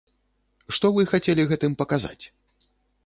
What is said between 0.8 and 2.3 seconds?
вы хацелі гэтым паказаць?